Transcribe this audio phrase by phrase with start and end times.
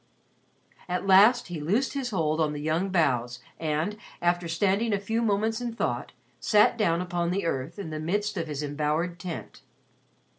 [0.89, 5.21] At last he loosed his hold on the young boughs and, after standing a few
[5.21, 9.61] moments in thought, sat down upon the earth in the midst of his embowered tent.